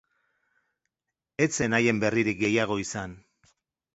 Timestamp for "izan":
2.87-3.13